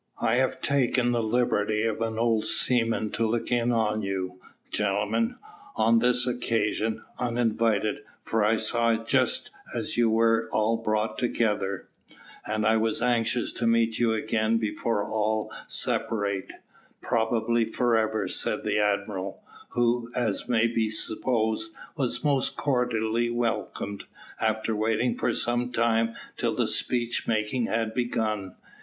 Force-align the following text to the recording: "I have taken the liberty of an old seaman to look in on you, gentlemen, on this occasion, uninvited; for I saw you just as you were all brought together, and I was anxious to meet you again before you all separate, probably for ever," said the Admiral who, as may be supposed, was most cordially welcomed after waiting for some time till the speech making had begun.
"I 0.19 0.37
have 0.37 0.61
taken 0.61 1.11
the 1.11 1.21
liberty 1.21 1.83
of 1.83 2.01
an 2.01 2.17
old 2.17 2.47
seaman 2.47 3.11
to 3.11 3.27
look 3.27 3.51
in 3.51 3.71
on 3.71 4.01
you, 4.01 4.41
gentlemen, 4.71 5.35
on 5.75 5.99
this 5.99 6.25
occasion, 6.25 7.03
uninvited; 7.19 7.97
for 8.23 8.43
I 8.43 8.57
saw 8.57 8.89
you 8.93 9.03
just 9.05 9.51
as 9.75 9.97
you 9.97 10.09
were 10.09 10.49
all 10.51 10.77
brought 10.77 11.19
together, 11.19 11.87
and 12.47 12.65
I 12.65 12.77
was 12.77 13.03
anxious 13.03 13.53
to 13.53 13.67
meet 13.67 13.99
you 13.99 14.11
again 14.11 14.57
before 14.57 15.05
you 15.07 15.13
all 15.13 15.53
separate, 15.67 16.53
probably 17.01 17.65
for 17.65 17.95
ever," 17.95 18.27
said 18.27 18.63
the 18.63 18.79
Admiral 18.79 19.43
who, 19.69 20.11
as 20.15 20.49
may 20.49 20.65
be 20.65 20.89
supposed, 20.89 21.69
was 21.95 22.23
most 22.23 22.57
cordially 22.57 23.29
welcomed 23.29 24.05
after 24.39 24.75
waiting 24.75 25.15
for 25.15 25.35
some 25.35 25.71
time 25.71 26.15
till 26.37 26.55
the 26.55 26.65
speech 26.65 27.27
making 27.27 27.67
had 27.67 27.93
begun. 27.93 28.55